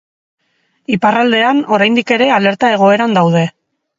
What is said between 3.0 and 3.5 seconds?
daude.